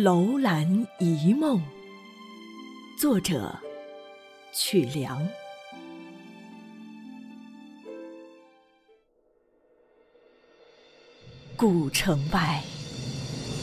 [0.00, 1.60] 楼兰一梦，
[2.96, 3.52] 作者
[4.54, 5.26] 曲梁。
[11.56, 12.62] 古城外，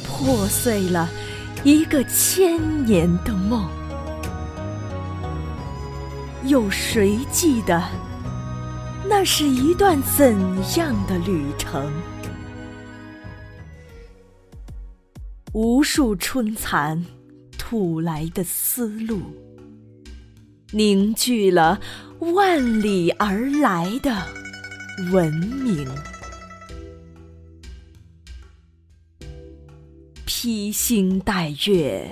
[0.05, 1.07] 破碎了
[1.63, 3.69] 一个千年的梦，
[6.43, 7.81] 有谁记得
[9.07, 10.35] 那是一段怎
[10.77, 11.89] 样的旅程？
[15.55, 17.01] 无数春蚕
[17.57, 19.21] 吐来的丝路，
[20.73, 21.79] 凝聚了
[22.19, 24.21] 万里而来的
[25.13, 25.87] 文明。
[30.25, 32.05] 披星戴月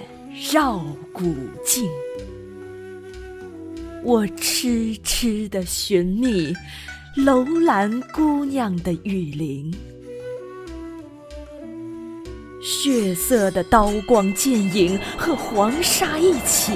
[0.53, 0.79] 绕
[1.11, 1.85] 古镜，
[4.05, 6.53] 我痴痴地寻觅
[7.17, 9.69] 楼兰姑娘的玉灵。
[12.63, 16.71] 血色的刀光剑影和黄沙一起，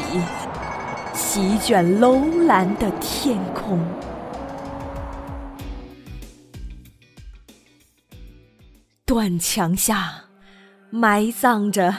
[1.13, 3.79] 席卷楼兰的天空。
[9.05, 10.25] 断墙下，
[10.89, 11.95] 埋葬着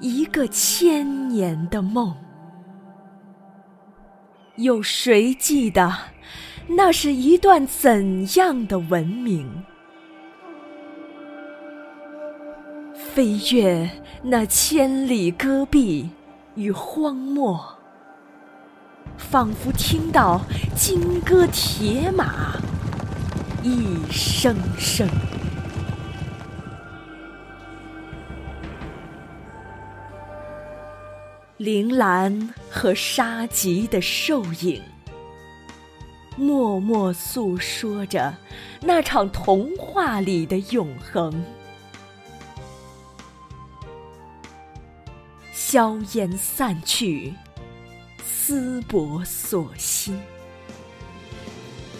[0.00, 2.16] 一个千年的梦。
[4.56, 5.94] 有谁记得，
[6.66, 9.46] 那是一段怎样的文明？
[13.16, 13.88] 飞越
[14.24, 16.10] 那千里戈壁
[16.54, 17.58] 与荒漠，
[19.16, 20.42] 仿佛听到
[20.76, 22.60] 金戈铁马
[23.62, 25.08] 一声声。
[31.56, 34.82] 铃兰和沙棘的瘦影，
[36.36, 38.34] 默默诉说着
[38.82, 41.42] 那场童话里的永恒。
[45.68, 47.34] 硝烟散去，
[48.24, 50.16] 丝帛锁心。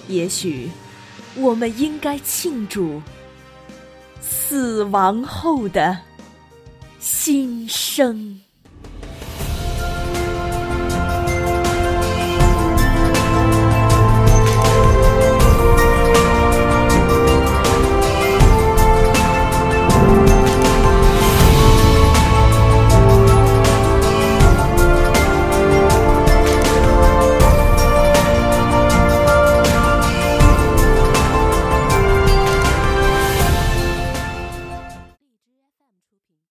[0.06, 0.70] 也许，
[1.34, 3.02] 我们应该庆祝
[4.20, 5.98] 死亡后的
[7.00, 8.40] 新生。